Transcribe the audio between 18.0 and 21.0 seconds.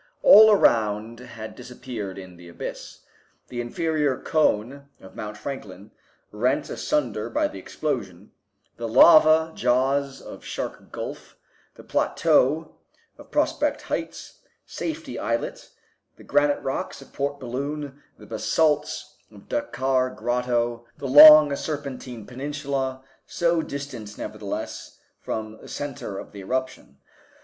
the basalts of Dakkar Grotto,